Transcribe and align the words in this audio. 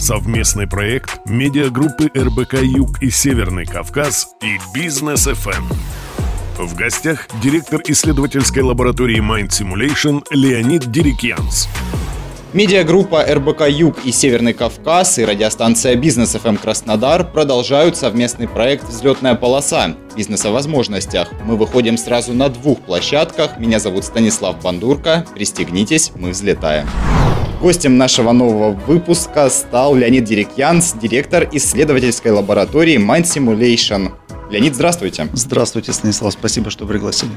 Совместный 0.00 0.66
проект 0.66 1.20
медиагруппы 1.26 2.10
РБК 2.16 2.62
Юг 2.62 3.02
и 3.02 3.10
Северный 3.10 3.66
Кавказ 3.66 4.28
и 4.42 4.58
Бизнес 4.72 5.26
ФМ. 5.26 5.66
В 6.56 6.74
гостях 6.74 7.28
директор 7.42 7.82
исследовательской 7.86 8.62
лаборатории 8.62 9.18
Mind 9.18 9.50
Simulation 9.50 10.24
Леонид 10.30 10.90
Дерикьянц. 10.90 11.68
Медиагруппа 12.54 13.26
РБК 13.26 13.68
Юг 13.68 13.98
и 14.02 14.10
Северный 14.10 14.54
Кавказ 14.54 15.18
и 15.18 15.24
радиостанция 15.26 15.96
Бизнес 15.96 16.30
ФМ 16.30 16.56
Краснодар 16.56 17.30
продолжают 17.30 17.94
совместный 17.94 18.48
проект 18.48 18.88
«Взлетная 18.88 19.34
полоса. 19.34 19.96
Бизнес 20.16 20.46
о 20.46 20.50
возможностях». 20.50 21.28
Мы 21.44 21.56
выходим 21.56 21.98
сразу 21.98 22.32
на 22.32 22.48
двух 22.48 22.80
площадках. 22.80 23.58
Меня 23.58 23.78
зовут 23.78 24.04
Станислав 24.06 24.62
Бандурка. 24.62 25.26
Пристегнитесь, 25.34 26.10
мы 26.16 26.30
взлетаем. 26.30 26.88
Гостем 27.60 27.98
нашего 27.98 28.32
нового 28.32 28.70
выпуска 28.70 29.50
стал 29.50 29.94
Леонид 29.94 30.24
Дирекьянс, 30.24 30.94
директор 30.94 31.46
исследовательской 31.52 32.32
лаборатории 32.32 32.96
Mind 32.96 33.24
Simulation. 33.24 34.12
Леонид, 34.50 34.74
здравствуйте. 34.74 35.28
Здравствуйте, 35.34 35.92
Станислав, 35.92 36.32
спасибо, 36.32 36.70
что 36.70 36.86
пригласили. 36.86 37.32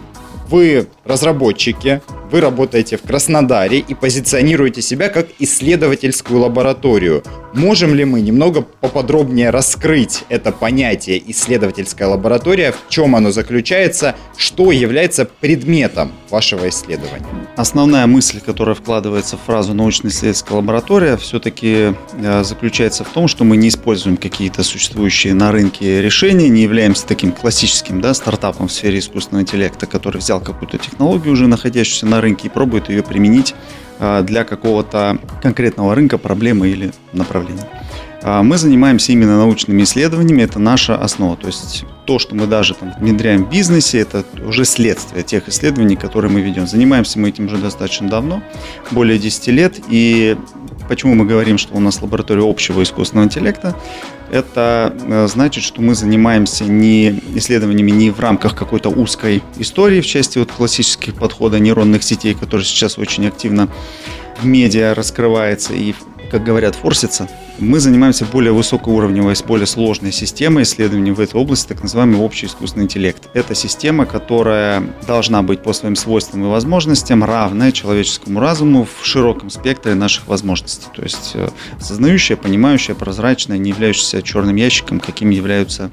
Вы 0.54 0.86
разработчики, 1.04 2.04
вы 2.34 2.40
работаете 2.40 2.98
в 2.98 3.02
Краснодаре 3.02 3.80
и 3.80 3.94
позиционируете 3.96 4.84
себя 4.84 5.09
как 5.09 5.28
исследовательскую 5.40 6.40
лабораторию. 6.42 7.23
Можем 7.54 7.94
ли 7.94 8.06
мы 8.06 8.22
немного 8.22 8.62
поподробнее 8.62 9.52
раскрыть 9.52 10.24
это 10.30 10.52
понятие 10.52 11.22
исследовательская 11.31 12.08
лаборатория, 12.08 12.72
в 12.72 12.90
чем 12.90 13.16
оно 13.16 13.31
заключается, 13.31 14.16
что 14.38 14.72
является 14.72 15.26
предметом 15.26 16.12
вашего 16.31 16.68
исследования? 16.70 17.26
Основная 17.56 18.08
мысль, 18.08 18.40
которая 18.40 18.76
вкладывается 18.76 19.38
в 19.38 19.42
фразу 19.42 19.76
научно-исследовательская 19.76 20.58
лаборатория, 20.58 21.18
все-таки 21.18 21.94
э, 22.14 22.44
заключается 22.44 23.04
в 23.04 23.09
том, 23.09 23.28
что 23.28 23.44
мы 23.44 23.58
не 23.58 23.70
используем 23.70 24.18
какие-то 24.18 24.64
существующие 24.64 25.36
на 25.36 25.52
рынке 25.52 26.02
решения, 26.02 26.50
не 26.50 26.62
являемся 26.62 27.06
таким 27.06 27.31
классическим 27.31 28.02
да, 28.02 28.16
стартапом 28.16 28.68
в 28.68 28.72
сфере 28.72 28.98
искусственного 28.98 29.44
интеллекта, 29.44 29.86
который 29.86 30.18
взял 30.18 30.42
какую-то 30.44 30.77
технологию, 30.77 31.33
уже 31.33 31.47
находящуюся 31.47 32.05
на 32.05 32.22
рынке, 32.22 32.47
и 32.47 32.52
пробует 32.52 32.89
ее 32.89 33.03
применить 33.03 33.55
а, 33.99 34.22
для 34.22 34.44
какого-то 34.44 35.17
конкретного 35.41 35.95
рынка, 35.95 36.17
проблемы 36.17 36.69
или 36.69 36.91
направления. 37.13 37.67
А, 38.25 38.41
мы 38.41 38.58
занимаемся 38.58 39.11
именно 39.11 39.38
научными 39.38 39.83
исследованиями, 39.83 40.44
это 40.44 40.58
наша 40.58 40.95
основа. 40.95 41.35
То 41.35 41.47
есть 41.47 41.85
то, 42.05 42.19
что 42.19 42.35
мы 42.35 42.47
даже 42.47 42.73
там 42.73 42.94
внедряем 42.97 43.45
в 43.45 43.50
бизнесе, 43.50 44.00
это 44.00 44.23
уже 44.45 44.66
следствие 44.66 45.23
тех 45.23 45.50
исследований, 45.50 45.95
которые 45.95 46.31
мы 46.31 46.41
ведем. 46.41 46.66
Занимаемся 46.66 47.19
мы 47.19 47.30
этим 47.30 47.45
уже 47.45 47.57
достаточно 47.57 48.09
давно, 48.09 48.41
более 48.91 49.19
10 49.19 49.47
лет. 49.47 49.80
И 49.89 50.38
почему 50.88 51.16
мы 51.16 51.25
говорим, 51.25 51.57
что 51.57 51.75
у 51.75 51.80
нас 51.80 52.02
лаборатория 52.02 52.50
общего 52.50 52.81
искусственного 52.81 53.25
интеллекта? 53.25 53.75
Это 54.34 54.92
э, 55.00 55.28
значит, 55.28 55.64
что 55.64 55.80
мы 55.80 55.94
занимаемся 55.94 56.64
не 56.64 57.22
исследованиями 57.36 57.92
не 57.92 58.09
в 58.09 58.20
рамках 58.20 58.56
какой-то 58.56 58.90
узкой 58.90 59.44
истории 59.59 60.02
в 60.02 60.08
части 60.08 60.40
вот 60.40 60.52
классических 60.52 61.14
подходов 61.14 61.59
нейронных 61.59 62.02
сетей, 62.02 62.34
которые 62.34 62.66
сейчас 62.66 62.98
очень 62.98 63.28
активно 63.28 63.70
в 64.41 64.46
медиа 64.47 64.96
раскрывается 64.96 65.75
и 65.75 65.94
как 66.31 66.44
говорят, 66.44 66.74
форсится, 66.74 67.30
мы 67.59 67.80
занимаемся 67.80 68.25
более 68.25 68.52
высокоуровневой, 68.52 69.36
более 69.46 69.68
сложной 69.68 70.12
системой 70.12 70.64
исследований 70.64 71.12
в 71.12 71.19
этой 71.19 71.36
области, 71.40 71.68
так 71.68 71.84
называемый 71.84 72.19
общий 72.19 72.47
искусственный 72.47 72.86
интеллект. 72.86 73.30
Это 73.34 73.53
система, 73.56 74.06
которая 74.06 74.84
должна 75.08 75.44
быть 75.44 75.62
по 75.62 75.74
своим 75.74 75.96
свойствам 75.96 76.44
и 76.46 76.47
возможностям 76.47 77.24
равная 77.24 77.72
человеческому 77.72 78.40
разуму 78.40 78.86
в 78.86 79.06
широком 79.06 79.50
спектре 79.50 79.94
наших 79.94 80.28
возможностей. 80.28 80.88
То 80.96 81.03
есть 81.03 81.31
э, 81.36 81.50
осознающая, 81.80 82.38
понимающая, 82.38 82.96
прозрачная, 82.96 83.58
не 83.58 83.69
являющаяся 83.69 84.22
черным 84.22 84.56
ящиком, 84.56 85.00
каким 85.00 85.30
являются 85.30 85.92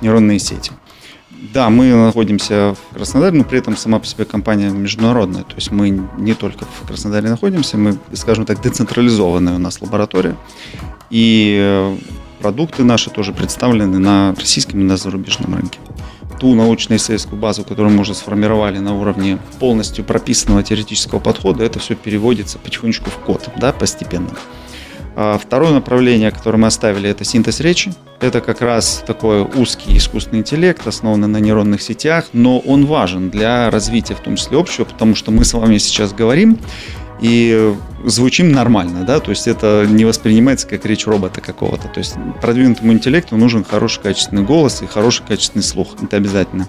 нейронные 0.00 0.38
сети. 0.38 0.72
Да, 1.52 1.70
мы 1.70 1.92
находимся 1.92 2.74
в 2.74 2.94
Краснодаре, 2.94 3.36
но 3.36 3.44
при 3.44 3.58
этом 3.58 3.76
сама 3.76 3.98
по 3.98 4.06
себе 4.06 4.24
компания 4.24 4.70
международная. 4.70 5.42
То 5.42 5.54
есть 5.56 5.70
мы 5.70 5.90
не 6.18 6.34
только 6.34 6.64
в 6.64 6.86
Краснодаре 6.86 7.28
находимся, 7.28 7.76
мы, 7.76 7.98
скажем 8.14 8.46
так, 8.46 8.60
децентрализованная 8.60 9.54
у 9.54 9.58
нас 9.58 9.80
лаборатория. 9.80 10.36
И 11.10 11.56
э, 11.58 11.96
продукты 12.40 12.84
наши 12.84 13.10
тоже 13.10 13.32
представлены 13.32 13.98
на 13.98 14.34
российском 14.38 14.80
и 14.80 14.84
на 14.84 14.96
зарубежном 14.96 15.54
рынке. 15.54 15.78
Ту 16.40 16.54
научно-исследовательскую 16.54 17.40
базу, 17.40 17.64
которую 17.64 17.94
мы 17.94 18.02
уже 18.02 18.14
сформировали 18.14 18.78
на 18.78 18.94
уровне 18.94 19.38
полностью 19.58 20.04
прописанного 20.04 20.62
теоретического 20.62 21.18
подхода, 21.18 21.64
это 21.64 21.78
все 21.78 21.94
переводится 21.94 22.58
потихонечку 22.58 23.10
в 23.10 23.16
код, 23.18 23.48
да, 23.56 23.72
постепенно. 23.72 24.30
А 25.18 25.38
второе 25.38 25.72
направление, 25.72 26.30
которое 26.30 26.58
мы 26.58 26.66
оставили, 26.66 27.08
это 27.08 27.24
синтез 27.24 27.60
речи. 27.60 27.92
Это 28.20 28.42
как 28.42 28.60
раз 28.60 29.02
такой 29.06 29.42
узкий 29.42 29.96
искусственный 29.96 30.40
интеллект, 30.40 30.86
основанный 30.86 31.26
на 31.26 31.38
нейронных 31.38 31.80
сетях, 31.80 32.26
но 32.34 32.58
он 32.58 32.84
важен 32.84 33.30
для 33.30 33.70
развития, 33.70 34.14
в 34.14 34.20
том 34.20 34.36
числе 34.36 34.58
общего, 34.58 34.84
потому 34.84 35.14
что 35.14 35.30
мы 35.30 35.46
с 35.46 35.54
вами 35.54 35.78
сейчас 35.78 36.12
говорим 36.12 36.58
и 37.20 37.74
звучим 38.04 38.52
нормально, 38.52 39.04
да, 39.04 39.20
то 39.20 39.30
есть 39.30 39.48
это 39.48 39.86
не 39.88 40.04
воспринимается 40.04 40.68
как 40.68 40.84
речь 40.84 41.06
робота 41.06 41.40
какого-то. 41.40 41.88
То 41.88 41.98
есть 41.98 42.14
продвинутому 42.42 42.92
интеллекту 42.92 43.38
нужен 43.38 43.64
хороший 43.64 44.02
качественный 44.02 44.42
голос 44.42 44.82
и 44.82 44.86
хороший 44.86 45.24
качественный 45.26 45.62
слух, 45.62 45.94
это 46.02 46.18
обязательно. 46.18 46.68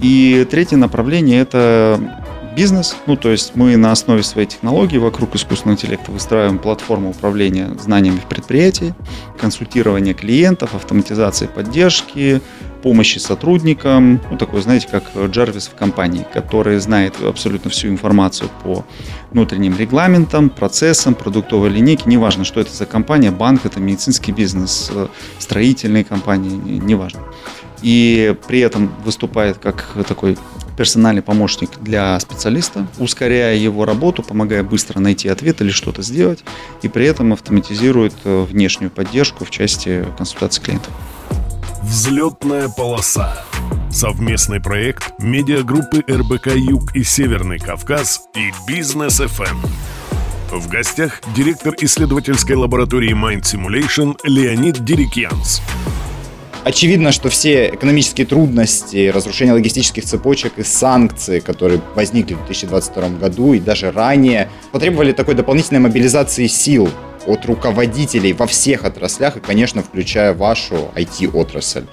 И 0.00 0.46
третье 0.48 0.76
направление– 0.76 1.40
это 1.42 2.00
бизнес. 2.54 2.96
Ну, 3.06 3.16
то 3.16 3.30
есть 3.30 3.52
мы 3.54 3.76
на 3.76 3.92
основе 3.92 4.22
своей 4.22 4.46
технологии 4.46 4.98
вокруг 4.98 5.34
искусственного 5.34 5.76
интеллекта 5.76 6.10
выстраиваем 6.10 6.58
платформу 6.58 7.10
управления 7.10 7.70
знаниями 7.80 8.18
в 8.18 8.26
предприятии, 8.26 8.94
консультирование 9.38 10.14
клиентов, 10.14 10.74
автоматизации 10.74 11.46
поддержки, 11.46 12.40
помощи 12.82 13.18
сотрудникам, 13.18 14.20
ну, 14.30 14.38
такой, 14.38 14.62
знаете, 14.62 14.88
как 14.90 15.04
Джарвис 15.14 15.68
в 15.68 15.74
компании, 15.74 16.26
который 16.32 16.78
знает 16.78 17.14
абсолютно 17.22 17.70
всю 17.70 17.88
информацию 17.88 18.50
по 18.62 18.84
внутренним 19.30 19.76
регламентам, 19.76 20.50
процессам, 20.50 21.14
продуктовой 21.14 21.70
линейке, 21.70 22.04
неважно, 22.06 22.44
что 22.44 22.60
это 22.60 22.72
за 22.72 22.86
компания, 22.86 23.30
банк, 23.30 23.66
это 23.66 23.80
медицинский 23.80 24.32
бизнес, 24.32 24.90
э, 24.92 25.08
строительные 25.38 26.04
компании, 26.04 26.50
неважно. 26.50 27.20
И 27.82 28.34
при 28.46 28.60
этом 28.60 28.92
выступает 29.04 29.58
как 29.58 29.96
такой 30.06 30.36
персональный 30.80 31.20
помощник 31.20 31.68
для 31.82 32.18
специалиста, 32.20 32.86
ускоряя 32.98 33.54
его 33.54 33.84
работу, 33.84 34.22
помогая 34.22 34.62
быстро 34.62 34.98
найти 34.98 35.28
ответ 35.28 35.60
или 35.60 35.68
что-то 35.68 36.00
сделать, 36.00 36.42
и 36.80 36.88
при 36.88 37.04
этом 37.04 37.34
автоматизирует 37.34 38.14
э, 38.24 38.46
внешнюю 38.48 38.90
поддержку 38.90 39.44
в 39.44 39.50
части 39.50 40.06
консультации 40.16 40.62
клиентов. 40.62 40.90
Взлетная 41.82 42.70
полоса. 42.70 43.44
Совместный 43.90 44.58
проект 44.58 45.12
медиагруппы 45.18 46.02
РБК 46.10 46.56
Юг 46.56 46.96
и 46.96 47.04
Северный 47.04 47.58
Кавказ 47.58 48.22
и 48.34 48.50
Бизнес 48.66 49.20
FM. 49.20 49.58
В 50.50 50.66
гостях 50.70 51.20
директор 51.36 51.74
исследовательской 51.78 52.56
лаборатории 52.56 53.12
Mind 53.12 53.42
Simulation 53.42 54.16
Леонид 54.24 54.82
Дирикьянс. 54.82 55.60
Очевидно, 56.62 57.10
что 57.10 57.30
все 57.30 57.70
экономические 57.70 58.26
трудности, 58.26 59.08
разрушение 59.08 59.54
логистических 59.54 60.04
цепочек 60.04 60.58
и 60.58 60.62
санкции, 60.62 61.40
которые 61.40 61.80
возникли 61.94 62.34
в 62.34 62.44
2022 62.44 63.08
году 63.18 63.54
и 63.54 63.58
даже 63.58 63.90
ранее, 63.90 64.50
потребовали 64.70 65.12
такой 65.12 65.34
дополнительной 65.34 65.80
мобилизации 65.80 66.46
сил 66.48 66.90
от 67.26 67.46
руководителей 67.46 68.34
во 68.34 68.46
всех 68.46 68.84
отраслях 68.84 69.38
и, 69.38 69.40
конечно, 69.40 69.82
включая 69.82 70.34
вашу 70.34 70.90
IT-отрасль 70.94 71.84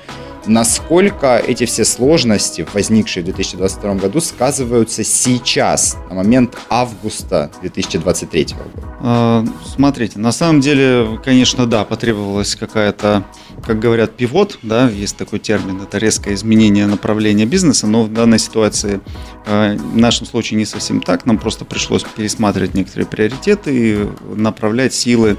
насколько 0.47 1.37
эти 1.37 1.65
все 1.65 1.85
сложности, 1.85 2.65
возникшие 2.73 3.23
в 3.23 3.25
2022 3.25 3.95
году, 3.95 4.21
сказываются 4.21 5.03
сейчас, 5.03 5.97
на 6.09 6.15
момент 6.15 6.57
августа 6.69 7.51
2023 7.61 8.47
года? 8.55 8.87
А, 8.99 9.45
смотрите, 9.65 10.19
на 10.19 10.31
самом 10.31 10.61
деле, 10.61 11.19
конечно, 11.23 11.65
да, 11.65 11.85
потребовалась 11.85 12.55
какая-то, 12.55 13.25
как 13.65 13.79
говорят, 13.79 14.15
пивот, 14.15 14.59
да, 14.63 14.89
есть 14.89 15.17
такой 15.17 15.39
термин, 15.39 15.81
это 15.81 15.97
резкое 15.97 16.33
изменение 16.33 16.87
направления 16.87 17.45
бизнеса, 17.45 17.87
но 17.87 18.03
в 18.03 18.13
данной 18.13 18.39
ситуации, 18.39 19.01
а, 19.45 19.75
в 19.75 19.97
нашем 19.97 20.25
случае 20.25 20.57
не 20.57 20.65
совсем 20.65 21.01
так, 21.01 21.25
нам 21.25 21.37
просто 21.37 21.65
пришлось 21.65 22.03
пересматривать 22.03 22.73
некоторые 22.73 23.05
приоритеты 23.05 23.71
и 23.75 24.07
направлять 24.35 24.93
силы 24.93 25.37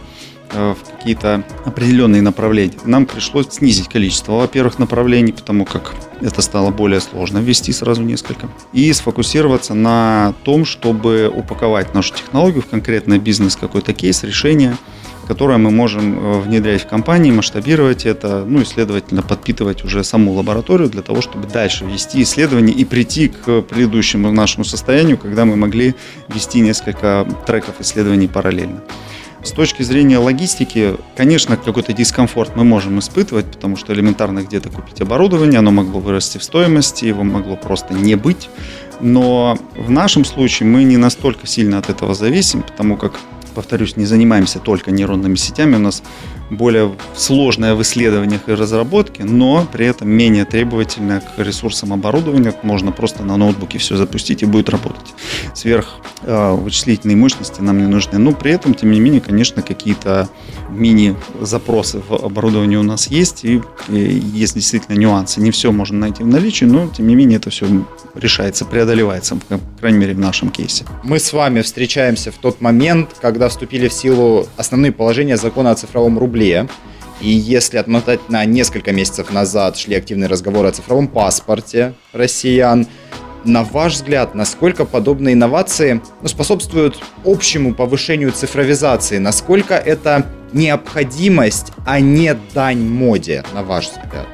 в 0.53 0.77
какие-то 0.97 1.45
определенные 1.65 2.23
направления. 2.23 2.79
Нам 2.85 3.07
пришлось 3.07 3.49
снизить 3.51 3.89
количество, 3.89 4.33
во-первых, 4.33 4.79
направлений, 4.79 5.33
потому 5.33 5.65
как 5.65 5.95
это 6.21 6.43
стало 6.43 6.71
более 6.71 7.01
сложно 7.01 7.39
ввести 7.39 7.73
сразу 7.73 8.03
несколько. 8.03 8.49
И 8.73 8.93
сфокусироваться 8.93 9.75
на 9.75 10.35
том, 10.45 10.65
чтобы 10.65 11.31
упаковать 11.35 11.95
нашу 11.95 12.15
технологию 12.15 12.63
в 12.63 12.67
конкретный 12.67 13.19
бизнес, 13.19 13.57
какой-то 13.57 13.93
кейс, 13.93 14.23
решение– 14.23 14.77
которое 15.29 15.59
мы 15.59 15.71
можем 15.71 16.19
э, 16.19 16.41
внедрять 16.41 16.83
в 16.83 16.87
компании, 16.87 17.31
масштабировать 17.31 18.07
это, 18.07 18.47
ну 18.47 18.63
и, 18.63 18.65
следовательно, 18.65 19.23
подпитывать 19.23 19.85
уже 19.85 20.03
саму 20.03 20.33
лабораторию 20.33 20.89
для 20.89 21.03
того, 21.03 21.21
чтобы 21.21 21.47
дальше 21.47 21.85
вести 21.85 22.23
исследования 22.23 22.73
и 22.73 22.85
прийти 22.87 23.29
к 23.29 23.61
предыдущему 23.61 24.33
нашему 24.33 24.65
состоянию, 24.65 25.19
когда 25.19 25.45
мы 25.45 25.55
могли 25.57 25.95
вести 26.29 26.61
несколько 26.61 27.27
треков 27.47 27.75
исследований 27.81 28.27
параллельно. 28.27 28.83
С 29.49 29.53
точки 29.53 29.83
зрения 29.83 30.19
логистики, 30.19 30.97
конечно, 31.17 31.57
какой-то 31.57 31.95
дискомфорт 31.95 32.55
мы 32.55 32.65
можем 32.65 32.99
испытывать, 32.99 33.47
потому 33.47 33.77
что 33.77 33.95
элементарно 33.95 34.43
где-то 34.43 34.69
купить 34.69 35.01
оборудование, 35.01 35.61
оно 35.61 35.71
могло 35.71 36.01
вырасти 36.01 36.37
в 36.37 36.45
стоимости, 36.45 37.07
его 37.07 37.25
могло 37.25 37.57
просто 37.57 37.95
не 37.95 38.15
быть. 38.15 38.51
Но 39.01 39.59
в 39.75 39.89
нашем 39.89 40.27
случае 40.27 40.69
мы 40.69 40.85
не 40.85 40.99
настолько 40.99 41.47
сильно 41.47 41.79
от 41.79 41.89
этого 41.89 42.13
зависим, 42.13 42.61
потому 42.61 42.99
как 42.99 43.19
повторюсь, 43.55 43.97
не 43.97 44.05
занимаемся 44.05 44.59
только 44.59 44.91
нейронными 44.91 45.37
сетями, 45.37 45.77
у 45.77 45.81
нас 45.81 46.03
более 46.51 46.95
сложная 47.15 47.75
в 47.75 47.83
исследованиях 47.83 48.49
и 48.49 48.53
разработке, 48.53 49.25
но 49.25 49.67
при 49.71 49.87
этом 49.87 50.09
менее 50.09 50.45
требовательная 50.45 51.21
к 51.21 51.39
ресурсам 51.39 51.93
оборудования. 51.93 52.55
Можно 52.63 52.93
просто 52.93 53.23
на 53.23 53.37
ноутбуке 53.37 53.79
все 53.79 53.97
запустить 53.97 54.43
и 54.43 54.47
будет 54.47 54.69
работать. 54.69 55.15
Сверх 55.55 55.87
э, 56.23 56.53
вычислительной 56.53 57.15
мощности 57.15 57.61
нам 57.61 57.79
не 57.79 57.87
нужны. 57.87 58.19
Но 58.19 58.33
при 58.33 58.53
этом, 58.53 58.75
тем 58.75 58.91
не 58.91 59.01
менее, 59.01 59.21
конечно, 59.21 59.63
какие-то 59.63 60.29
мини-запросы 60.71 62.01
в 62.07 62.15
оборудовании 62.15 62.77
у 62.77 62.83
нас 62.83 63.09
есть, 63.09 63.45
и, 63.45 63.61
и 63.89 63.99
есть 63.99 64.55
действительно 64.55 64.97
нюансы. 64.97 65.41
Не 65.41 65.51
все 65.51 65.73
можно 65.73 65.99
найти 65.99 66.23
в 66.23 66.27
наличии, 66.27 66.65
но, 66.65 66.89
тем 66.89 67.07
не 67.07 67.15
менее, 67.15 67.37
это 67.37 67.51
все 67.51 67.67
решается, 68.15 68.65
преодолевается, 68.65 69.37
по 69.37 69.59
крайней 69.81 69.99
мере, 69.99 70.15
в 70.15 70.19
нашем 70.19 70.51
кейсе. 70.51 70.85
Мы 71.03 71.19
с 71.19 71.33
вами 71.33 71.63
встречаемся 71.63 72.33
в 72.33 72.37
тот 72.37 72.61
момент, 72.61 73.11
когда 73.21 73.49
вступили 73.49 73.89
в 73.89 73.93
силу 73.93 74.47
основные 74.57 74.93
положения 74.93 75.37
закона 75.37 75.71
о 75.71 75.75
цифровом 75.75 76.19
рубле 76.19 76.38
рубле. 76.39 76.69
И 77.21 77.31
если 77.31 77.79
отмотать 77.79 78.29
на 78.29 78.45
несколько 78.45 78.93
месяцев 78.93 79.33
назад 79.33 79.77
шли 79.77 79.97
активные 79.97 80.29
разговоры 80.29 80.69
о 80.69 80.73
цифровом 80.73 81.09
паспорте 81.09 81.95
россиян, 82.13 82.87
на 83.45 83.65
ваш 83.65 83.95
взгляд, 83.95 84.35
насколько 84.35 84.85
подобные 84.85 85.33
инновации 85.33 86.01
ну, 86.23 86.29
способствуют 86.29 86.99
общему 87.25 87.75
повышению 87.75 88.31
цифровизации? 88.31 89.19
Насколько 89.19 89.75
это 89.75 90.27
необходимость, 90.53 91.73
а 91.87 91.99
не 91.99 92.37
дань 92.55 92.89
моде, 92.89 93.45
на 93.53 93.63
ваш 93.63 93.87
взгляд? 93.89 94.27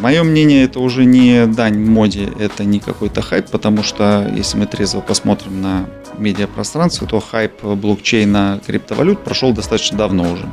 Мое 0.00 0.24
мнение, 0.24 0.64
это 0.64 0.80
уже 0.80 1.04
не 1.04 1.46
дань 1.46 1.78
моде, 1.78 2.28
это 2.40 2.64
не 2.64 2.80
какой-то 2.80 3.22
хайп, 3.22 3.50
потому 3.50 3.84
что 3.84 4.28
если 4.34 4.58
мы 4.58 4.66
трезво 4.66 5.00
посмотрим 5.00 5.62
на 5.62 5.86
медиапространство, 6.18 7.06
то 7.06 7.20
хайп 7.20 7.62
блокчейна 7.62 8.60
криптовалют 8.66 9.22
прошел 9.22 9.52
достаточно 9.52 9.98
давно 9.98 10.32
уже. 10.32 10.48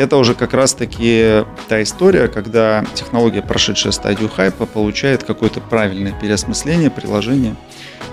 Это 0.00 0.16
уже 0.16 0.34
как 0.34 0.54
раз-таки 0.54 1.44
та 1.68 1.82
история, 1.82 2.28
когда 2.28 2.86
технология, 2.94 3.42
прошедшая 3.42 3.92
стадию 3.92 4.30
хайпа, 4.30 4.64
получает 4.64 5.24
какое-то 5.24 5.60
правильное 5.60 6.12
переосмысление 6.18 6.90
приложения 6.90 7.54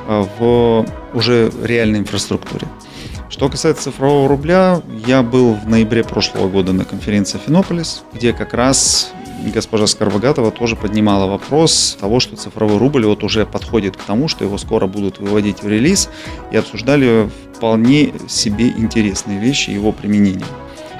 э, 0.05 0.25
в 0.37 0.85
уже 1.13 1.49
реальной 1.63 1.99
инфраструктуре. 1.99 2.67
Что 3.29 3.47
касается 3.47 3.83
цифрового 3.83 4.27
рубля, 4.27 4.81
я 5.05 5.23
был 5.23 5.53
в 5.53 5.65
ноябре 5.69 6.03
прошлого 6.03 6.49
года 6.49 6.73
на 6.73 6.83
конференции 6.83 7.39
Финополис, 7.45 8.03
где 8.13 8.33
как 8.33 8.53
раз 8.53 9.13
госпожа 9.53 9.87
Скорбогатова 9.87 10.51
тоже 10.51 10.75
поднимала 10.75 11.25
вопрос 11.25 11.97
того, 12.01 12.19
что 12.19 12.35
цифровой 12.35 12.79
рубль 12.79 13.05
вот 13.05 13.23
уже 13.23 13.45
подходит 13.45 13.95
к 13.95 14.01
тому, 14.01 14.27
что 14.27 14.43
его 14.43 14.57
скоро 14.57 14.87
будут 14.87 15.19
выводить 15.19 15.63
в 15.63 15.69
релиз, 15.69 16.09
и 16.51 16.57
обсуждали 16.57 17.29
вполне 17.55 18.11
себе 18.27 18.67
интересные 18.67 19.39
вещи 19.39 19.69
его 19.69 19.93
применения. 19.93 20.43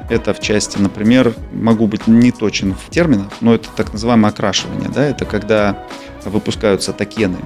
Это 0.09 0.33
в 0.33 0.39
части, 0.39 0.77
например, 0.77 1.33
могу 1.51 1.87
быть 1.87 2.07
не 2.07 2.31
точен 2.31 2.73
в 2.73 2.89
терминах, 2.89 3.27
но 3.41 3.55
это 3.55 3.67
так 3.75 3.91
называемое 3.91 4.31
окрашивание. 4.31 4.89
Да? 4.89 5.05
Это 5.05 5.25
когда 5.25 5.85
выпускаются 6.25 6.93
токены 6.93 7.37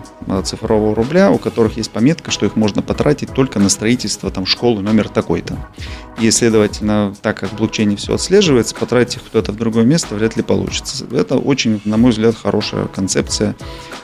цифрового 0.44 0.96
рубля, 0.96 1.32
у 1.32 1.38
которых 1.38 1.78
есть 1.78 1.92
пометка, 1.92 2.32
что 2.32 2.46
их 2.46 2.56
можно 2.56 2.82
потратить 2.82 3.32
только 3.32 3.60
на 3.60 3.70
строительство 3.70 4.32
там, 4.32 4.46
школы 4.46 4.82
номер 4.82 5.10
такой-то. 5.10 5.58
И, 6.20 6.30
следовательно, 6.32 7.14
так 7.22 7.40
как 7.40 7.52
в 7.52 7.58
блокчейне 7.58 7.96
все 7.96 8.16
отслеживается, 8.16 8.76
потратить 8.76 9.18
их 9.18 9.24
куда-то 9.24 9.52
в 9.52 9.58
другое 9.58 9.84
место 9.84 10.16
вряд 10.16 10.36
ли 10.36 10.44
получится. 10.44 11.06
Это 11.12 11.38
очень, 11.38 11.82
на 11.86 11.98
мой 11.98 12.12
взгляд, 12.12 12.36
хорошая 12.36 12.88
концепция. 12.88 13.56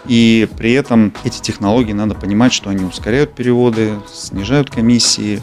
И 0.07 0.47
при 0.57 0.73
этом 0.73 1.13
эти 1.23 1.41
технологии, 1.41 1.93
надо 1.93 2.15
понимать, 2.15 2.53
что 2.53 2.69
они 2.69 2.85
ускоряют 2.85 3.33
переводы, 3.33 3.93
снижают 4.11 4.69
комиссии, 4.69 5.41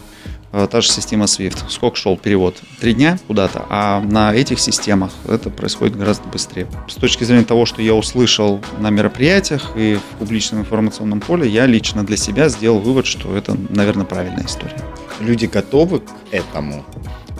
та 0.69 0.81
же 0.81 0.89
система 0.89 1.25
SWIFT. 1.25 1.69
Сколько 1.69 1.97
шел 1.97 2.17
перевод? 2.17 2.55
Три 2.79 2.93
дня 2.93 3.19
куда-то, 3.27 3.65
а 3.69 4.01
на 4.01 4.33
этих 4.33 4.59
системах 4.59 5.11
это 5.27 5.49
происходит 5.49 5.97
гораздо 5.97 6.27
быстрее. 6.29 6.67
С 6.87 6.95
точки 6.95 7.23
зрения 7.23 7.43
того, 7.43 7.65
что 7.65 7.81
я 7.81 7.93
услышал 7.93 8.61
на 8.79 8.89
мероприятиях 8.89 9.71
и 9.75 9.95
в 9.95 10.19
публичном 10.19 10.61
информационном 10.61 11.19
поле, 11.19 11.47
я 11.47 11.65
лично 11.65 12.03
для 12.05 12.17
себя 12.17 12.49
сделал 12.49 12.79
вывод, 12.79 13.05
что 13.05 13.35
это, 13.35 13.57
наверное, 13.69 14.05
правильная 14.05 14.45
история. 14.45 14.79
Люди 15.19 15.45
готовы 15.45 15.99
к 15.99 16.11
этому? 16.31 16.85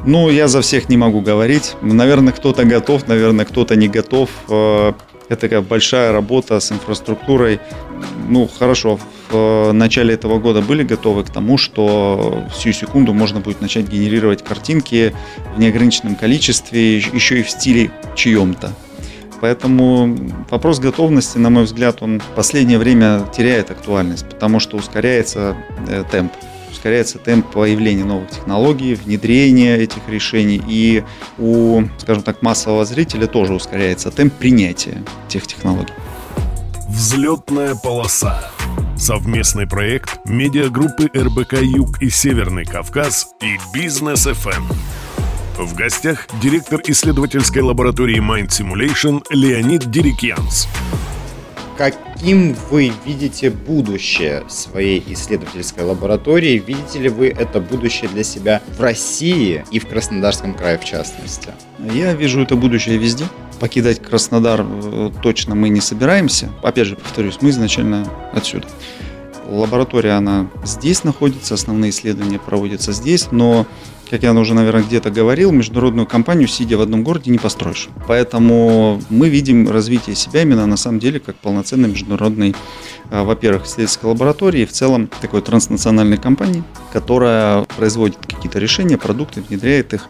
Ну, 0.05 0.29
я 0.29 0.47
за 0.47 0.61
всех 0.61 0.89
не 0.89 0.97
могу 0.97 1.21
говорить. 1.21 1.75
Наверное, 1.81 2.33
кто-то 2.33 2.63
готов, 2.63 3.07
наверное, 3.07 3.45
кто-то 3.45 3.75
не 3.75 3.87
готов. 3.87 4.29
Э, 4.49 4.93
это 5.29 5.41
такая 5.41 5.61
большая 5.61 6.11
работа 6.11 6.59
с 6.59 6.71
инфраструктурой. 6.71 7.59
Ну, 8.27 8.47
хорошо, 8.47 8.99
в 9.29 9.71
начале 9.71 10.13
этого 10.13 10.39
года 10.39 10.61
были 10.61 10.83
готовы 10.83 11.23
к 11.23 11.29
тому, 11.29 11.57
что 11.57 12.43
всю 12.53 12.71
секунду 12.71 13.13
можно 13.13 13.39
будет 13.39 13.61
начать 13.61 13.87
генерировать 13.87 14.43
картинки 14.43 15.13
в 15.55 15.59
неограниченном 15.59 16.15
количестве, 16.15 16.97
еще 16.97 17.39
и 17.39 17.43
в 17.43 17.49
стиле 17.49 17.91
чьем-то. 18.15 18.73
Поэтому 19.41 20.17
вопрос 20.49 20.79
готовности, 20.79 21.37
на 21.37 21.49
мой 21.49 21.65
взгляд, 21.65 22.01
он 22.01 22.19
в 22.19 22.35
последнее 22.35 22.79
время 22.79 23.29
теряет 23.35 23.69
актуальность, 23.69 24.27
потому 24.27 24.59
что 24.59 24.77
ускоряется 24.77 25.55
э, 25.87 26.03
темп 26.09 26.31
ускоряется 26.71 27.17
темп 27.17 27.51
появления 27.51 28.03
новых 28.03 28.29
технологий, 28.29 28.93
внедрения 28.93 29.75
этих 29.77 30.07
решений, 30.07 30.61
и 30.67 31.03
у, 31.39 31.81
скажем 31.97 32.21
так, 32.21 32.41
массового 32.41 32.85
зрителя 32.85 33.27
тоже 33.27 33.53
ускоряется 33.53 34.11
темп 34.11 34.33
принятия 34.33 35.03
тех 35.27 35.47
технологий. 35.47 35.93
Взлетная 36.95 37.75
полоса. 37.75 38.51
Совместный 38.95 39.67
проект 39.67 40.17
медиагруппы 40.23 41.11
РБК 41.13 41.55
Юг 41.61 42.01
и 42.01 42.09
Северный 42.09 42.63
Кавказ 42.63 43.35
и 43.41 43.57
Бизнес 43.73 44.25
FM. 44.25 44.63
В 45.57 45.75
гостях 45.75 46.25
директор 46.41 46.79
исследовательской 46.87 47.63
лаборатории 47.63 48.19
Mind 48.21 48.47
Simulation 48.47 49.21
Леонид 49.29 49.91
Дерикьянс 49.91 50.69
каким 51.77 52.55
вы 52.69 52.93
видите 53.05 53.49
будущее 53.49 54.43
своей 54.47 55.03
исследовательской 55.07 55.83
лаборатории? 55.83 56.63
Видите 56.65 56.99
ли 56.99 57.09
вы 57.09 57.27
это 57.27 57.59
будущее 57.59 58.09
для 58.09 58.23
себя 58.23 58.61
в 58.77 58.81
России 58.81 59.65
и 59.71 59.79
в 59.79 59.87
Краснодарском 59.87 60.53
крае 60.53 60.77
в 60.77 60.85
частности? 60.85 61.49
Я 61.79 62.13
вижу 62.13 62.41
это 62.41 62.55
будущее 62.55 62.97
везде. 62.97 63.25
Покидать 63.59 64.01
Краснодар 64.01 64.65
э, 64.65 65.11
точно 65.21 65.55
мы 65.55 65.69
не 65.69 65.81
собираемся. 65.81 66.51
Опять 66.61 66.87
же, 66.87 66.95
повторюсь, 66.95 67.37
мы 67.41 67.49
изначально 67.49 68.07
отсюда. 68.33 68.67
Лаборатория, 69.47 70.13
она 70.13 70.49
здесь 70.63 71.03
находится, 71.03 71.53
основные 71.53 71.91
исследования 71.91 72.39
проводятся 72.39 72.91
здесь, 72.91 73.31
но 73.31 73.67
как 74.09 74.21
я 74.21 74.33
уже, 74.33 74.53
наверное, 74.53 74.83
где-то 74.83 75.09
говорил, 75.09 75.51
международную 75.51 76.05
компанию, 76.05 76.47
сидя 76.47 76.77
в 76.77 76.81
одном 76.81 77.03
городе, 77.03 77.31
не 77.31 77.39
построишь. 77.39 77.89
Поэтому 78.07 79.01
мы 79.09 79.29
видим 79.29 79.69
развитие 79.69 80.15
себя 80.15 80.43
именно 80.43 80.65
на 80.67 80.77
самом 80.77 80.99
деле 80.99 81.19
как 81.19 81.35
полноценной 81.37 81.89
международной, 81.89 82.55
а, 83.09 83.23
во-первых, 83.23 83.65
исследовательской 83.65 84.09
лаборатории 84.09 84.61
и 84.61 84.65
в 84.65 84.71
целом 84.71 85.09
такой 85.21 85.41
транснациональной 85.41 86.17
компании, 86.17 86.63
которая 86.93 87.63
производит 87.77 88.17
какие-то 88.27 88.59
решения, 88.59 88.97
продукты, 88.97 89.41
внедряет 89.41 89.93
их. 89.93 90.07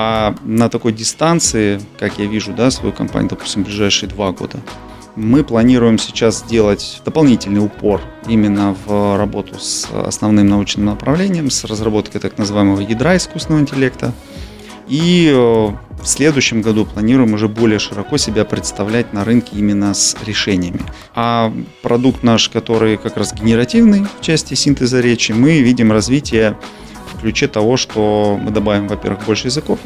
А 0.00 0.32
на 0.44 0.68
такой 0.68 0.92
дистанции, 0.92 1.80
как 1.98 2.20
я 2.20 2.26
вижу, 2.26 2.52
да, 2.52 2.70
свою 2.70 2.92
компанию, 2.92 3.30
допустим, 3.30 3.64
в 3.64 3.66
ближайшие 3.66 4.08
два 4.08 4.30
года, 4.30 4.60
мы 5.16 5.42
планируем 5.42 5.98
сейчас 5.98 6.38
сделать 6.38 7.02
дополнительный 7.04 7.58
упор 7.58 8.00
именно 8.28 8.76
в 8.86 9.18
работу 9.18 9.58
с 9.58 9.88
основным 9.92 10.46
научным 10.46 10.86
направлением, 10.86 11.50
с 11.50 11.64
разработкой 11.64 12.20
так 12.20 12.38
называемого 12.38 12.80
ядра 12.80 13.16
искусственного 13.16 13.62
интеллекта. 13.62 14.12
И 14.86 15.32
э, 15.34 15.36
в 15.36 16.06
следующем 16.06 16.62
году 16.62 16.86
планируем 16.86 17.34
уже 17.34 17.48
более 17.48 17.80
широко 17.80 18.18
себя 18.18 18.44
представлять 18.44 19.12
на 19.12 19.24
рынке 19.24 19.56
именно 19.56 19.94
с 19.94 20.16
решениями. 20.24 20.82
А 21.16 21.52
продукт 21.82 22.22
наш, 22.22 22.48
который 22.50 22.98
как 22.98 23.16
раз 23.16 23.34
генеративный 23.34 24.06
в 24.20 24.24
части 24.24 24.54
синтеза 24.54 25.00
речи, 25.00 25.32
мы 25.32 25.60
видим 25.60 25.90
развитие 25.90 26.56
в 27.18 27.22
ключе 27.22 27.48
того, 27.48 27.76
что 27.76 28.38
мы 28.40 28.50
добавим, 28.50 28.88
во-первых, 28.88 29.24
больше 29.26 29.48
языков, 29.48 29.78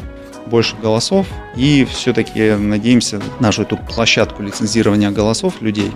больше 0.45 0.75
голосов 0.81 1.27
и 1.55 1.85
все-таки 1.89 2.51
надеемся 2.51 3.21
нашу 3.39 3.63
эту 3.63 3.77
площадку 3.77 4.43
лицензирования 4.43 5.09
голосов 5.09 5.61
людей 5.61 5.91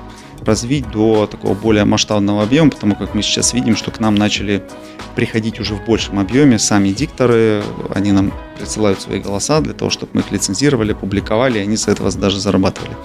развить 0.46 0.90
до 0.92 1.28
такого 1.28 1.54
более 1.54 1.86
масштабного 1.86 2.44
объема, 2.44 2.72
потому 2.72 2.96
как 2.96 3.14
мы 3.14 3.22
сейчас 3.22 3.54
видим, 3.54 3.76
что 3.76 3.92
к 3.92 4.00
нам 4.00 4.16
начали 4.16 4.64
приходить 5.16 5.60
уже 5.60 5.76
в 5.76 5.86
большем 5.86 6.20
объеме 6.20 6.60
сами 6.60 6.90
дикторы, 6.90 7.64
они 7.94 8.12
нам 8.12 8.34
присылают 8.58 9.02
свои 9.02 9.20
голоса 9.20 9.62
для 9.62 9.74
того, 9.74 9.90
чтобы 9.90 10.12
мы 10.14 10.22
их 10.22 10.32
лицензировали, 10.32 10.94
публиковали, 10.94 11.60
и 11.60 11.62
они 11.62 11.76
с 11.76 11.88
этого 11.88 12.12
даже 12.12 12.40
зарабатывали. 12.40 12.96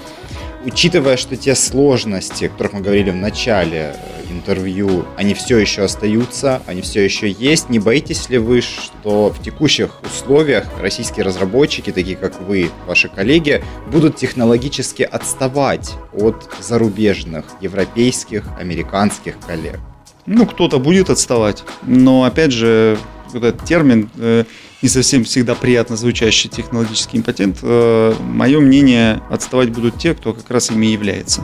Учитывая, 0.65 1.17
что 1.17 1.37
те 1.37 1.55
сложности, 1.55 2.45
о 2.45 2.49
которых 2.49 2.75
мы 2.75 2.81
говорили 2.81 3.11
в 3.11 3.17
начале 3.17 3.97
интервью, 4.33 5.05
они 5.17 5.35
все 5.35 5.59
еще 5.59 5.83
остаются, 5.83 6.63
они 6.67 6.83
все 6.83 7.03
еще 7.05 7.31
есть, 7.31 7.69
не 7.69 7.79
боитесь 7.79 8.29
ли 8.29 8.39
вы, 8.39 8.61
что 8.61 9.31
в 9.31 9.43
текущих 9.43 10.03
условиях 10.03 10.67
российские 10.81 11.25
разработчики, 11.25 11.93
такие 11.93 12.17
как 12.17 12.41
вы, 12.41 12.71
ваши 12.87 13.09
коллеги, 13.09 13.63
будут 13.91 14.17
технологически 14.17 15.03
отставать 15.03 15.93
от 16.13 16.49
зарубежных, 16.61 17.45
европейских, 17.61 18.45
американских 18.59 19.39
коллег? 19.47 19.79
Ну, 20.27 20.47
кто-то 20.47 20.79
будет 20.79 21.11
отставать, 21.11 21.65
но, 21.83 22.25
опять 22.25 22.53
же, 22.53 22.99
этот 23.35 23.65
термин 23.65 24.11
э, 24.19 24.45
не 24.83 24.89
совсем 24.89 25.25
всегда 25.25 25.55
приятно 25.55 25.97
звучащий 25.97 26.51
технологический 26.51 27.19
импотент, 27.19 27.59
э, 27.63 28.15
мое 28.21 28.61
мнение, 28.61 29.21
отставать 29.31 29.71
будут 29.71 29.99
те, 29.99 30.15
кто 30.15 30.33
как 30.33 30.51
раз 30.51 30.71
ими 30.71 30.87
является. 30.87 31.43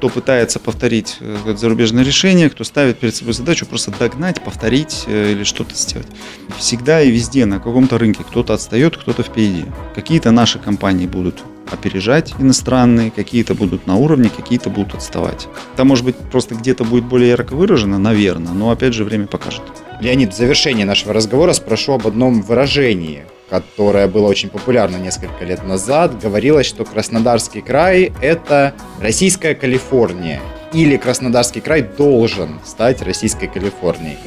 Кто 0.00 0.08
пытается 0.08 0.58
повторить 0.58 1.18
э, 1.20 1.54
зарубежное 1.58 2.02
решение, 2.02 2.48
кто 2.48 2.64
ставит 2.64 2.98
перед 2.98 3.14
собой 3.14 3.34
задачу 3.34 3.66
просто 3.66 3.90
догнать, 3.90 4.42
повторить 4.42 5.04
э, 5.06 5.32
или 5.32 5.44
что-то 5.44 5.74
сделать. 5.74 6.08
Всегда 6.56 7.02
и 7.02 7.10
везде 7.10 7.44
на 7.44 7.58
каком-то 7.58 7.98
рынке 7.98 8.24
кто-то 8.24 8.54
отстает, 8.54 8.96
кто-то 8.96 9.22
впереди. 9.22 9.66
Какие-то 9.94 10.30
наши 10.30 10.58
компании 10.58 11.06
будут 11.06 11.42
опережать 11.70 12.34
иностранные, 12.38 13.10
какие-то 13.10 13.54
будут 13.54 13.86
на 13.86 13.96
уровне, 13.96 14.30
какие-то 14.34 14.70
будут 14.70 14.94
отставать. 14.94 15.48
Там, 15.76 15.88
может 15.88 16.04
быть, 16.04 16.16
просто 16.16 16.54
где-то 16.54 16.84
будет 16.84 17.04
более 17.04 17.30
ярко 17.30 17.54
выражено, 17.54 17.98
наверное, 17.98 18.52
но 18.52 18.70
опять 18.70 18.94
же 18.94 19.04
время 19.04 19.26
покажет. 19.26 19.62
Леонид, 20.00 20.32
в 20.32 20.36
завершение 20.36 20.86
нашего 20.86 21.12
разговора 21.12 21.52
спрошу 21.52 21.92
об 21.92 22.06
одном 22.06 22.40
выражении, 22.42 23.24
которое 23.50 24.06
было 24.06 24.28
очень 24.28 24.48
популярно 24.48 24.96
несколько 24.96 25.44
лет 25.44 25.66
назад. 25.66 26.18
Говорилось, 26.20 26.66
что 26.66 26.84
Краснодарский 26.84 27.60
край– 27.60 28.12
это 28.20 28.74
российская 29.00 29.54
Калифорния. 29.54 30.40
Или 30.72 30.96
Краснодарский 30.96 31.60
край 31.60 31.82
должен 31.82 32.60
стать 32.64 33.02
российской 33.02 33.48
Калифорнией. 33.48 34.18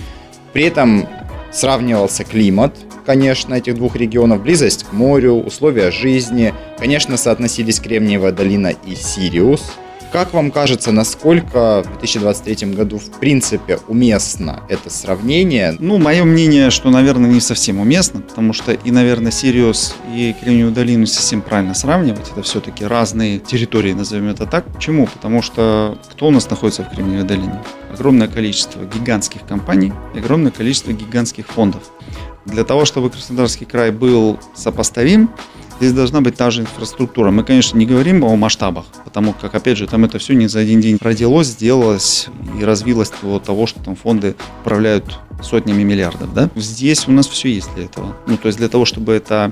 При 0.52 0.66
этом 0.66 1.08
сравнивался 1.54 2.24
климат, 2.24 2.76
конечно, 3.06 3.54
этих 3.54 3.76
двух 3.76 3.96
регионов, 3.96 4.42
близость 4.42 4.84
к 4.84 4.94
морю, 4.94 5.34
условия 5.36 5.92
жизни. 5.92 6.54
Конечно, 6.78 7.18
соотносились 7.18 7.80
Кремниевая 7.80 8.32
долина 8.32 8.74
и 8.86 8.96
Сириус– 8.96 9.74
как 10.14 10.32
вам 10.32 10.52
кажется, 10.52 10.92
насколько 10.92 11.82
в 11.82 11.98
2023 11.98 12.76
году 12.76 13.00
в 13.00 13.20
принципе 13.20 13.80
уместно 13.88 14.62
это 14.70 14.92
сравнение? 14.92 15.76
Ну, 15.80 15.98
мое 15.98 16.24
мнение, 16.24 16.70
что, 16.70 16.92
наверное, 16.92 17.32
не 17.32 17.42
совсем 17.42 17.80
уместно, 17.80 18.22
потому 18.22 18.54
что 18.54 18.74
и, 18.74 18.92
наверное, 18.92 19.32
Сириус 19.32 19.96
и 20.14 20.36
Кремниевую 20.40 20.72
долину 20.72 21.08
совсем 21.08 21.42
правильно 21.42 21.74
сравнивать. 21.74 22.30
Это 22.32 22.44
все-таки 22.44 22.86
разные 22.86 23.40
территории, 23.40 23.94
назовем 23.94 24.30
это 24.30 24.46
так. 24.46 24.72
Почему? 24.72 25.08
Потому 25.08 25.42
что 25.42 25.98
кто 26.12 26.28
у 26.28 26.32
нас 26.32 26.48
находится 26.48 26.84
в 26.84 26.92
Кремниевой 26.92 27.26
долине? 27.26 27.60
Огромное 27.92 28.28
количество 28.28 28.86
гигантских 28.86 29.42
компаний 29.48 29.94
огромное 30.16 30.52
количество 30.52 30.92
гигантских 30.92 31.48
фондов. 31.48 31.82
Для 32.46 32.64
того, 32.64 32.86
чтобы 32.86 33.10
Краснодарский 33.10 33.66
край 33.66 33.92
был 33.92 34.40
сопоставим, 34.54 35.30
Здесь 35.80 35.94
должна 35.94 36.22
быть 36.22 36.38
та 36.38 36.50
же 36.52 36.62
инфраструктура. 36.62 37.32
Мы, 37.32 37.44
конечно, 37.44 37.78
не 37.78 37.86
говорим 37.86 38.24
о 38.24 38.36
масштабах, 38.36 38.86
потому 39.04 39.34
как, 39.34 39.54
опять 39.56 39.78
же, 39.78 39.88
там 39.88 40.06
это 40.06 40.20
все 40.20 40.34
не 40.34 40.48
за 40.48 40.60
один 40.60 40.80
день 40.80 40.98
родилось, 41.02 41.48
сделалось 41.48 42.28
и 42.60 42.64
развилось 42.64 43.12
до 43.22 43.40
того, 43.40 43.66
что 43.66 43.84
там 43.84 43.96
фонды 43.96 44.36
управляют 44.62 45.20
сотнями 45.42 45.84
миллиардов. 45.84 46.34
Да? 46.34 46.50
Здесь 46.56 47.08
у 47.08 47.12
нас 47.12 47.28
все 47.28 47.50
есть 47.50 47.74
для 47.76 47.86
этого. 47.86 48.16
Ну, 48.28 48.38
то 48.38 48.48
есть 48.48 48.60
для 48.60 48.70
того, 48.70 48.86
чтобы 48.86 49.14
это 49.14 49.52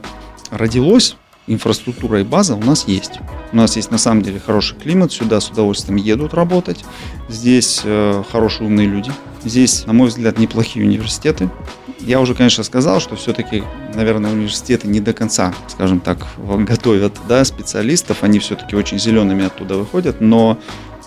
родилось, 0.52 1.18
инфраструктура 1.48 2.22
и 2.22 2.24
база 2.24 2.56
у 2.56 2.64
нас 2.64 2.88
есть. 2.88 3.20
У 3.52 3.56
нас 3.56 3.76
есть 3.76 3.92
на 3.92 3.98
самом 3.98 4.22
деле 4.22 4.40
хороший 4.40 4.78
климат, 4.78 5.12
сюда 5.12 5.40
с 5.40 5.50
удовольствием 5.50 5.98
едут 5.98 6.34
работать. 6.34 6.86
Здесь 7.30 7.82
э, 7.84 8.24
хорошие 8.32 8.68
умные 8.68 8.88
люди. 8.88 9.12
Здесь, 9.44 9.86
на 9.86 9.94
мой 9.94 10.10
взгляд, 10.10 10.38
неплохие 10.38 10.86
университеты. 10.86 11.50
Я 12.00 12.20
уже, 12.20 12.36
конечно, 12.36 12.64
сказал, 12.64 13.00
что 13.00 13.16
все-таки, 13.16 13.64
наверное, 13.94 14.32
университеты 14.32 14.88
не 14.88 15.00
до 15.00 15.14
конца, 15.14 15.54
скажем 15.68 16.00
так, 16.00 16.28
готовят 16.38 17.14
да, 17.28 17.44
специалистов. 17.44 18.24
Они 18.24 18.40
все-таки 18.40 18.76
очень 18.76 19.00
зелеными 19.00 19.46
оттуда 19.46 19.78
выходят, 19.78 20.22
но 20.22 20.60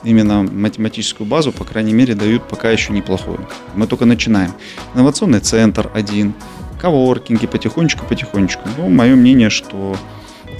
именно 0.02 0.42
математическую 0.42 1.26
базу, 1.26 1.52
по 1.52 1.64
крайней 1.64 1.92
мере, 1.92 2.14
дают 2.14 2.46
пока 2.48 2.70
еще 2.70 2.92
неплохую. 2.92 3.46
Мы 3.74 3.86
только 3.86 4.04
начинаем. 4.04 4.52
Инновационный 4.94 5.40
центр 5.40 5.90
один, 5.94 6.34
коворкинги 6.80 7.46
потихонечку-потихонечку. 7.46 8.68
Ну, 8.76 8.88
мое 8.90 9.14
мнение, 9.14 9.48
что 9.48 9.96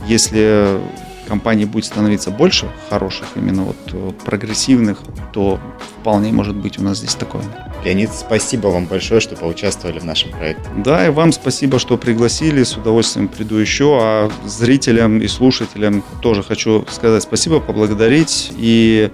если 0.07 0.81
компаний 1.27 1.65
будет 1.65 1.87
становиться 1.87 2.31
больше, 2.31 2.71
хороших, 2.91 3.27
именно 3.35 3.65
вот 3.65 4.15
прогрессивных, 4.25 4.99
то 5.33 5.59
вполне 6.01 6.33
может 6.33 6.55
быть 6.55 6.79
у 6.79 6.83
нас 6.83 6.99
здесь 6.99 7.15
такое. 7.15 7.43
Леонид, 7.85 8.11
спасибо 8.13 8.69
вам 8.69 8.87
большое, 8.87 9.21
что 9.21 9.37
поучаствовали 9.37 9.99
в 9.99 10.05
нашем 10.05 10.31
проекте. 10.31 10.69
Да, 10.77 11.07
и 11.07 11.11
вам 11.11 11.33
спасибо, 11.33 11.79
что 11.79 11.97
пригласили. 11.97 12.63
С 12.63 12.77
удовольствием 12.77 13.29
приду 13.29 13.57
еще. 13.57 13.99
А 14.01 14.31
зрителям 14.47 15.19
и 15.21 15.29
слушателям 15.29 16.03
тоже 16.21 16.43
хочу 16.43 16.85
сказать 16.91 17.23
спасибо, 17.23 17.61
поблагодарить. 17.61 18.53
И 18.57 19.11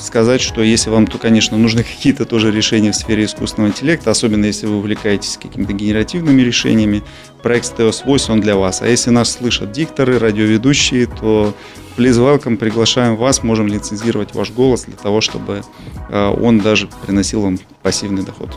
сказать, 0.00 0.40
что 0.40 0.62
если 0.62 0.90
вам, 0.90 1.06
то, 1.06 1.18
конечно, 1.18 1.56
нужны 1.56 1.82
какие-то 1.82 2.24
тоже 2.24 2.50
решения 2.50 2.92
в 2.92 2.96
сфере 2.96 3.24
искусственного 3.24 3.70
интеллекта, 3.70 4.10
особенно 4.10 4.44
если 4.46 4.66
вы 4.66 4.76
увлекаетесь 4.76 5.38
какими-то 5.40 5.72
генеративными 5.72 6.42
решениями, 6.42 7.02
проект 7.42 7.78
Steos 7.78 8.04
Voice, 8.04 8.30
он 8.30 8.40
для 8.40 8.56
вас. 8.56 8.82
А 8.82 8.88
если 8.88 9.10
нас 9.10 9.32
слышат 9.32 9.72
дикторы, 9.72 10.18
радиоведущие, 10.18 11.06
то 11.06 11.54
please 11.96 12.18
welcome, 12.18 12.56
приглашаем 12.56 13.16
вас, 13.16 13.42
можем 13.42 13.66
лицензировать 13.66 14.34
ваш 14.34 14.50
голос 14.50 14.84
для 14.84 14.96
того, 14.96 15.20
чтобы 15.20 15.62
э, 16.10 16.26
он 16.40 16.60
даже 16.60 16.88
приносил 17.06 17.42
вам 17.42 17.58
пассивный 17.82 18.22
доход. 18.22 18.50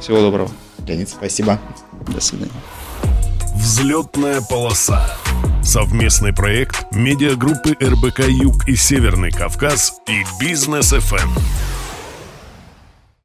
Всего 0.00 0.20
доброго. 0.20 0.50
Леонид, 0.86 1.08
спасибо. 1.08 1.58
До 2.08 2.20
свидания. 2.20 2.52
Взлетная 3.56 4.40
полоса. 4.42 5.02
Совместный 5.66 6.32
проект 6.32 6.86
медиагруппы 6.92 7.76
РБК 7.82 8.28
Юг 8.28 8.68
и 8.68 8.76
Северный 8.76 9.32
Кавказ 9.32 10.00
и 10.06 10.24
Бизнес 10.40 10.92
ФМ. 10.92 11.75